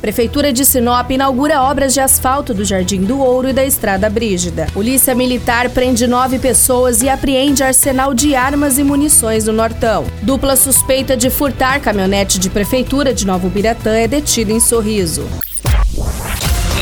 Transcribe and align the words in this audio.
Prefeitura 0.00 0.52
de 0.52 0.64
Sinop 0.64 1.10
inaugura 1.10 1.62
obras 1.62 1.92
de 1.92 2.00
asfalto 2.00 2.54
do 2.54 2.64
Jardim 2.64 3.02
do 3.02 3.20
Ouro 3.20 3.48
e 3.48 3.52
da 3.52 3.64
Estrada 3.64 4.08
Brígida. 4.08 4.66
Polícia 4.72 5.14
Militar 5.14 5.70
prende 5.70 6.06
nove 6.06 6.38
pessoas 6.38 7.02
e 7.02 7.08
apreende 7.08 7.62
arsenal 7.62 8.14
de 8.14 8.34
armas 8.34 8.78
e 8.78 8.84
munições 8.84 9.46
no 9.46 9.52
Nortão. 9.52 10.04
Dupla 10.22 10.56
suspeita 10.56 11.16
de 11.16 11.30
furtar 11.30 11.80
caminhonete 11.80 12.38
de 12.38 12.50
Prefeitura 12.50 13.12
de 13.12 13.26
Novo 13.26 13.48
Biratã 13.48 13.94
é 13.96 14.06
detida 14.06 14.52
em 14.52 14.60
Sorriso. 14.60 15.26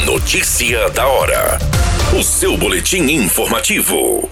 Notícia 0.04 0.90
da 0.90 1.06
hora. 1.06 1.58
O 2.18 2.22
seu 2.22 2.56
boletim 2.56 3.02
informativo. 3.10 4.28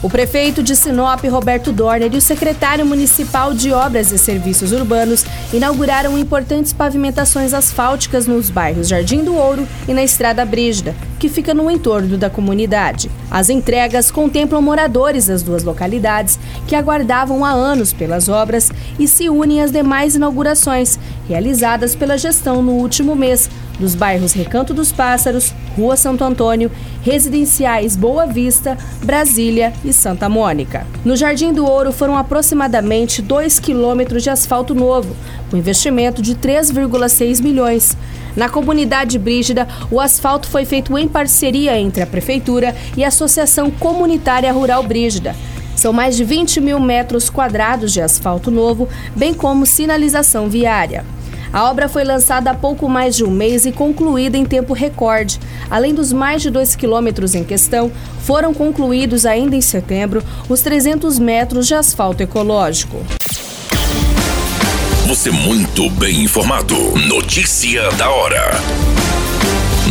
O 0.00 0.08
prefeito 0.08 0.62
de 0.62 0.76
Sinop, 0.76 1.24
Roberto 1.24 1.72
Dorner, 1.72 2.14
e 2.14 2.16
o 2.16 2.20
secretário 2.20 2.86
municipal 2.86 3.52
de 3.52 3.72
Obras 3.72 4.12
e 4.12 4.18
Serviços 4.18 4.70
Urbanos 4.70 5.24
inauguraram 5.52 6.16
importantes 6.16 6.72
pavimentações 6.72 7.52
asfálticas 7.52 8.24
nos 8.24 8.48
bairros 8.48 8.86
Jardim 8.86 9.24
do 9.24 9.34
Ouro 9.34 9.66
e 9.88 9.92
na 9.92 10.04
Estrada 10.04 10.44
Brígida, 10.44 10.94
que 11.18 11.28
fica 11.28 11.52
no 11.52 11.68
entorno 11.68 12.16
da 12.16 12.30
comunidade. 12.30 13.10
As 13.28 13.50
entregas 13.50 14.08
contemplam 14.08 14.62
moradores 14.62 15.26
das 15.26 15.42
duas 15.42 15.64
localidades 15.64 16.38
que 16.68 16.76
aguardavam 16.76 17.44
há 17.44 17.50
anos 17.50 17.92
pelas 17.92 18.28
obras 18.28 18.70
e 19.00 19.08
se 19.08 19.28
unem 19.28 19.62
às 19.62 19.72
demais 19.72 20.14
inaugurações 20.14 20.96
realizadas 21.28 21.96
pela 21.96 22.16
gestão 22.16 22.62
no 22.62 22.74
último 22.74 23.16
mês 23.16 23.50
dos 23.78 23.94
bairros 23.94 24.32
Recanto 24.32 24.74
dos 24.74 24.92
Pássaros, 24.92 25.54
Rua 25.76 25.96
Santo 25.96 26.24
Antônio, 26.24 26.70
residenciais 27.08 27.96
Boa 27.96 28.26
Vista, 28.26 28.76
Brasília 29.02 29.72
e 29.82 29.94
Santa 29.94 30.28
Mônica. 30.28 30.86
No 31.06 31.16
Jardim 31.16 31.54
do 31.54 31.64
Ouro 31.64 31.90
foram 31.90 32.18
aproximadamente 32.18 33.22
2 33.22 33.58
quilômetros 33.58 34.22
de 34.22 34.28
asfalto 34.28 34.74
novo, 34.74 35.16
com 35.50 35.56
investimento 35.56 36.20
de 36.20 36.34
3,6 36.34 37.42
milhões. 37.42 37.96
Na 38.36 38.50
comunidade 38.50 39.18
Brígida, 39.18 39.66
o 39.90 39.98
asfalto 39.98 40.48
foi 40.48 40.66
feito 40.66 40.98
em 40.98 41.08
parceria 41.08 41.78
entre 41.78 42.02
a 42.02 42.06
Prefeitura 42.06 42.76
e 42.94 43.02
a 43.02 43.08
Associação 43.08 43.70
Comunitária 43.70 44.52
Rural 44.52 44.82
Brígida. 44.82 45.34
São 45.74 45.94
mais 45.94 46.14
de 46.14 46.24
20 46.24 46.60
mil 46.60 46.78
metros 46.78 47.30
quadrados 47.30 47.90
de 47.90 48.02
asfalto 48.02 48.50
novo, 48.50 48.86
bem 49.16 49.32
como 49.32 49.64
sinalização 49.64 50.46
viária. 50.50 51.06
A 51.52 51.64
obra 51.70 51.88
foi 51.88 52.04
lançada 52.04 52.50
há 52.50 52.54
pouco 52.54 52.88
mais 52.88 53.16
de 53.16 53.24
um 53.24 53.30
mês 53.30 53.64
e 53.64 53.72
concluída 53.72 54.36
em 54.36 54.44
tempo 54.44 54.72
recorde. 54.72 55.40
Além 55.70 55.94
dos 55.94 56.12
mais 56.12 56.42
de 56.42 56.50
dois 56.50 56.76
quilômetros 56.76 57.34
em 57.34 57.44
questão, 57.44 57.90
foram 58.22 58.52
concluídos 58.52 59.24
ainda 59.24 59.56
em 59.56 59.60
setembro 59.60 60.22
os 60.48 60.60
300 60.60 61.18
metros 61.18 61.66
de 61.66 61.74
asfalto 61.74 62.22
ecológico. 62.22 62.98
Você 65.06 65.30
muito 65.30 65.88
bem 65.90 66.24
informado. 66.24 66.76
Notícia 67.08 67.90
da 67.92 68.10
hora 68.10 68.97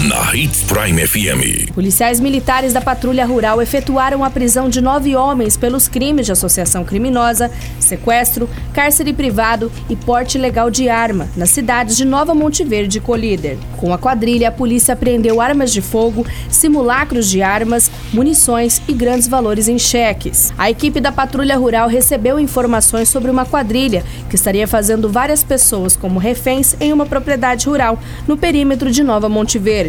na 0.05 0.35
Hits 0.35 0.61
Prime 0.63 1.07
FM. 1.07 1.71
Policiais 1.73 2.19
militares 2.19 2.71
da 2.71 2.79
Patrulha 2.79 3.25
Rural 3.25 3.61
efetuaram 3.61 4.23
a 4.23 4.29
prisão 4.29 4.69
de 4.69 4.79
nove 4.79 5.15
homens 5.15 5.57
pelos 5.57 5.87
crimes 5.87 6.27
de 6.27 6.31
associação 6.31 6.83
criminosa, 6.83 7.49
sequestro, 7.79 8.47
cárcere 8.73 9.11
privado 9.11 9.71
e 9.89 9.95
porte 9.95 10.37
ilegal 10.37 10.69
de 10.69 10.87
arma, 10.87 11.27
nas 11.35 11.49
cidades 11.49 11.97
de 11.97 12.05
Nova 12.05 12.35
Monte 12.35 12.63
Verde 12.63 12.99
e 12.99 13.01
Colíder. 13.01 13.57
Com 13.77 13.91
a 13.91 13.97
quadrilha, 13.97 14.49
a 14.49 14.51
polícia 14.51 14.93
apreendeu 14.93 15.41
armas 15.41 15.73
de 15.73 15.81
fogo, 15.81 16.25
simulacros 16.49 17.27
de 17.27 17.41
armas, 17.41 17.89
munições 18.13 18.79
e 18.87 18.93
grandes 18.93 19.27
valores 19.27 19.67
em 19.67 19.79
cheques. 19.79 20.53
A 20.57 20.69
equipe 20.69 20.99
da 20.99 21.11
Patrulha 21.11 21.57
Rural 21.57 21.87
recebeu 21.87 22.39
informações 22.39 23.09
sobre 23.09 23.31
uma 23.31 23.45
quadrilha 23.45 24.03
que 24.29 24.35
estaria 24.35 24.67
fazendo 24.67 25.09
várias 25.09 25.43
pessoas 25.43 25.95
como 25.95 26.19
reféns 26.19 26.75
em 26.79 26.93
uma 26.93 27.05
propriedade 27.05 27.65
rural 27.67 27.99
no 28.27 28.37
perímetro 28.37 28.91
de 28.91 29.01
Nova 29.01 29.27
Monte 29.27 29.57
Verde. 29.57 29.86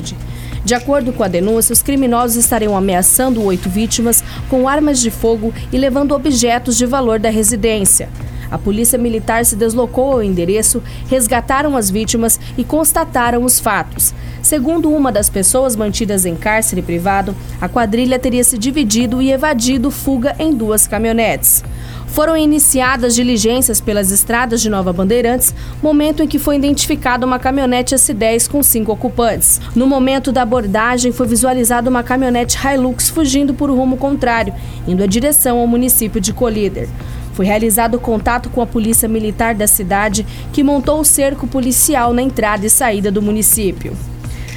De 0.65 0.75
acordo 0.75 1.13
com 1.13 1.23
a 1.23 1.29
denúncia, 1.29 1.73
os 1.73 1.83
criminosos 1.83 2.37
estariam 2.37 2.77
ameaçando 2.77 3.43
oito 3.43 3.69
vítimas 3.69 4.23
com 4.49 4.69
armas 4.69 5.01
de 5.01 5.11
fogo 5.11 5.53
e 5.73 5.79
levando 5.79 6.13
objetos 6.13 6.77
de 6.77 6.87
valor 6.87 7.19
da 7.19 7.31
residência. 7.31 8.09
A 8.51 8.57
polícia 8.57 8.99
militar 8.99 9.45
se 9.45 9.57
deslocou 9.57 10.13
ao 10.13 10.23
endereço, 10.23 10.83
resgataram 11.09 11.77
as 11.77 11.91
vítimas 11.91 12.41
e 12.57 12.65
constataram 12.65 13.45
os 13.45 13.61
fatos. 13.61 14.15
Segundo 14.43 14.91
uma 14.91 15.13
das 15.13 15.29
pessoas 15.29 15.77
mantidas 15.77 16.25
em 16.25 16.35
cárcere 16.35 16.81
privado, 16.81 17.37
a 17.61 17.69
quadrilha 17.69 18.19
teria 18.19 18.43
se 18.43 18.57
dividido 18.57 19.21
e 19.21 19.31
evadido 19.31 19.91
fuga 19.91 20.35
em 20.39 20.55
duas 20.55 20.87
caminhonetes. 20.87 21.63
Foram 22.09 22.37
iniciadas 22.37 23.15
diligências 23.15 23.81
pelas 23.81 24.11
estradas 24.11 24.61
de 24.61 24.69
Nova 24.69 24.93
Bandeirantes, 24.93 25.55
momento 25.83 26.23
em 26.23 26.27
que 26.27 26.39
foi 26.39 26.57
identificada 26.57 27.25
uma 27.25 27.39
caminhonete 27.39 27.95
S10 27.95 28.51
com 28.51 28.63
cinco 28.63 28.91
ocupantes. 28.91 29.61
No 29.75 29.87
momento 29.87 30.33
da 30.33 30.43
abordagem, 30.43 31.13
foi 31.13 31.27
visualizada 31.27 31.89
uma 31.89 32.03
caminhonete 32.03 32.59
Hilux 32.59 33.09
fugindo 33.09 33.55
por 33.55 33.71
rumo 33.71 33.97
contrário, 33.97 34.53
indo 34.87 35.05
em 35.05 35.09
direção 35.09 35.59
ao 35.59 35.67
município 35.67 36.21
de 36.21 36.33
Colíder. 36.33 36.89
Foi 37.35 37.47
realizado 37.47 38.01
contato 38.01 38.51
com 38.51 38.61
a 38.61 38.67
polícia 38.67 39.09
militar 39.09 39.55
da 39.55 39.69
cidade, 39.69 40.27
que 40.53 40.65
montou 40.65 40.99
o 40.99 41.05
cerco 41.05 41.47
policial 41.47 42.13
na 42.13 42.21
entrada 42.21 42.67
e 42.67 42.71
saída 42.71 43.13
do 43.13 43.23
município. 43.23 43.97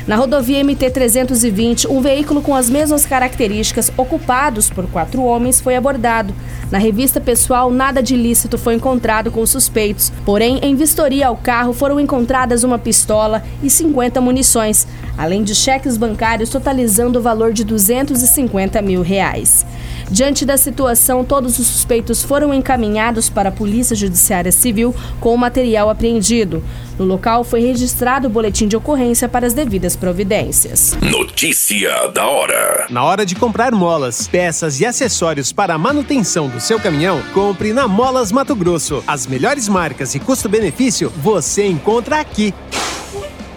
Na 0.08 0.16
rodovia 0.16 0.64
MT-320, 0.64 1.88
um 1.88 2.02
veículo 2.02 2.42
com 2.42 2.56
as 2.56 2.70
mesmas 2.70 3.06
características, 3.06 3.92
ocupados 3.96 4.70
por 4.70 4.88
quatro 4.88 5.24
homens, 5.24 5.62
foi 5.62 5.76
abordado. 5.76 6.34
Na 6.72 6.80
revista 6.80 7.22
pessoal, 7.22 7.70
nada 7.70 8.02
de 8.02 8.16
ilícito 8.16 8.58
foi 8.58 8.74
encontrado 8.74 9.30
com 9.30 9.42
os 9.42 9.52
suspeitos. 9.52 10.12
Porém, 10.26 10.60
em 10.64 10.76
vistoria 10.76 11.28
ao 11.28 11.38
carro 11.38 11.72
foram 11.72 12.00
encontradas 12.00 12.64
uma 12.64 12.80
pistola 12.80 13.44
e 13.62 13.70
50 13.70 14.20
munições, 14.20 14.88
além 15.18 15.44
de 15.44 15.54
cheques 15.54 15.98
bancários 15.98 16.50
totalizando 16.50 17.20
o 17.20 17.22
valor 17.22 17.54
de 17.54 17.64
250 17.64 18.82
mil 18.82 19.02
reais. 19.04 19.66
Diante 20.12 20.46
da 20.46 20.58
situação, 20.58 21.24
todos 21.24 21.58
os 21.58 21.66
suspeitos 21.66 22.22
foram 22.22 22.54
encaminhados 22.54 23.30
para 23.30 23.48
a 23.48 23.52
Polícia 23.52 23.96
Judiciária 23.96 24.52
Civil 24.52 24.94
com 25.22 25.34
o 25.34 25.38
material 25.38 25.90
apreendido. 25.90 26.62
No 27.00 27.06
local 27.06 27.46
foi 27.46 27.62
registrado 27.62 28.28
o 28.28 28.30
boletim 28.30 28.68
de 28.68 28.76
ocorrência 28.76 29.30
para 29.30 29.48
as 29.48 29.54
devidas 29.54 29.96
providências. 29.96 30.98
Notícia 31.02 32.10
da 32.10 32.28
hora. 32.28 32.88
Na 32.90 33.06
hora 33.06 33.26
de 33.26 33.36
comprar 33.36 33.72
molas, 33.72 34.28
peças 34.28 34.82
e 34.82 34.86
acessórios 34.86 35.54
para 35.54 35.76
a 35.76 35.78
manutenção 35.78 36.50
do 36.50 36.60
seu 36.60 36.78
caminhão, 36.78 37.22
compre 37.34 37.72
na 37.72 37.88
Molas 37.88 38.34
Mato 38.34 38.54
Grosso. 38.54 39.02
As 39.08 39.26
melhores 39.26 39.70
marcas 39.70 40.14
e 40.14 40.20
custo-benefício 40.20 41.10
você 41.16 41.66
encontra 41.66 42.20
aqui. 42.20 42.54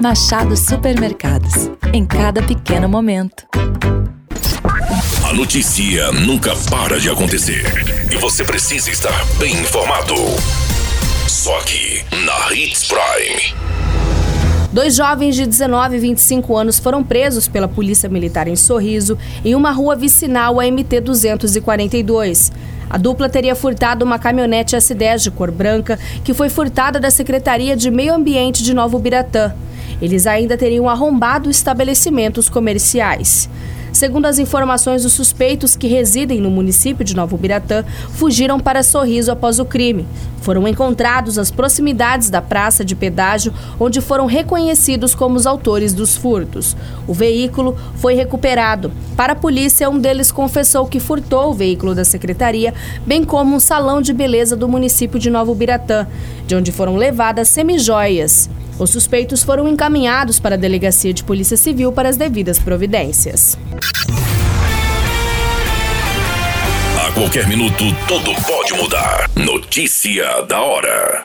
Machado 0.00 0.56
Supermercados. 0.56 1.70
Em 1.92 2.06
cada 2.06 2.40
pequeno 2.40 2.88
momento. 2.88 3.44
A 5.28 5.32
notícia 5.34 6.12
nunca 6.12 6.54
para 6.70 7.00
de 7.00 7.10
acontecer. 7.10 7.64
E 8.08 8.16
você 8.16 8.44
precisa 8.44 8.90
estar 8.90 9.24
bem 9.40 9.52
informado. 9.54 10.14
Só 11.26 11.58
aqui, 11.58 12.04
na 12.24 12.54
Hits 12.54 12.86
Prime. 12.86 13.54
Dois 14.72 14.94
jovens 14.94 15.34
de 15.34 15.44
19 15.44 15.96
e 15.96 15.98
25 15.98 16.56
anos 16.56 16.78
foram 16.78 17.02
presos 17.02 17.48
pela 17.48 17.66
Polícia 17.66 18.08
Militar 18.08 18.46
em 18.46 18.54
Sorriso, 18.54 19.18
em 19.44 19.56
uma 19.56 19.72
rua 19.72 19.96
vicinal 19.96 20.60
a 20.60 20.64
MT 20.64 21.00
242. 21.00 22.52
A 22.88 22.96
dupla 22.96 23.28
teria 23.28 23.56
furtado 23.56 24.04
uma 24.04 24.18
caminhonete 24.18 24.76
S10 24.76 25.24
de 25.24 25.30
cor 25.32 25.50
branca, 25.50 25.98
que 26.22 26.32
foi 26.32 26.48
furtada 26.48 27.00
da 27.00 27.10
Secretaria 27.10 27.76
de 27.76 27.90
Meio 27.90 28.14
Ambiente 28.14 28.62
de 28.62 28.72
Novo 28.72 28.96
Biratã. 29.00 29.52
Eles 30.00 30.26
ainda 30.26 30.56
teriam 30.56 30.88
arrombado 30.88 31.50
estabelecimentos 31.50 32.48
comerciais. 32.48 33.48
Segundo 33.92 34.26
as 34.26 34.38
informações, 34.38 35.04
os 35.04 35.12
suspeitos 35.12 35.74
que 35.74 35.88
residem 35.88 36.40
no 36.40 36.50
município 36.50 37.04
de 37.04 37.16
Novo 37.16 37.36
Biratã 37.36 37.84
fugiram 38.10 38.60
para 38.60 38.82
Sorriso 38.82 39.32
após 39.32 39.58
o 39.58 39.64
crime. 39.64 40.06
Foram 40.40 40.68
encontrados 40.68 41.38
às 41.38 41.50
proximidades 41.50 42.30
da 42.30 42.40
praça 42.40 42.84
de 42.84 42.94
pedágio, 42.94 43.52
onde 43.80 44.00
foram 44.00 44.26
reconhecidos 44.26 45.14
como 45.14 45.36
os 45.36 45.46
autores 45.46 45.92
dos 45.92 46.16
furtos. 46.16 46.76
O 47.06 47.14
veículo 47.14 47.76
foi 47.96 48.14
recuperado. 48.14 48.92
Para 49.16 49.32
a 49.32 49.36
polícia, 49.36 49.90
um 49.90 49.98
deles 49.98 50.30
confessou 50.30 50.86
que 50.86 51.00
furtou 51.00 51.50
o 51.50 51.54
veículo 51.54 51.94
da 51.94 52.04
secretaria, 52.04 52.72
bem 53.04 53.24
como 53.24 53.56
um 53.56 53.60
salão 53.60 54.00
de 54.00 54.12
beleza 54.12 54.54
do 54.54 54.68
município 54.68 55.18
de 55.18 55.28
Novo 55.28 55.54
Biratã, 55.54 56.06
de 56.46 56.54
onde 56.54 56.70
foram 56.70 56.96
levadas 56.96 57.48
semijoias. 57.48 58.48
Os 58.78 58.90
suspeitos 58.90 59.42
foram 59.42 59.66
encaminhados 59.66 60.38
para 60.38 60.54
a 60.54 60.58
Delegacia 60.58 61.12
de 61.12 61.24
Polícia 61.24 61.56
Civil 61.56 61.90
para 61.92 62.08
as 62.08 62.16
devidas 62.16 62.58
providências. 62.58 63.58
A 67.04 67.12
qualquer 67.12 67.48
minuto, 67.48 67.84
tudo 68.06 68.32
pode 68.46 68.74
mudar. 68.74 69.28
Notícia 69.34 70.42
da 70.42 70.60
hora. 70.60 71.22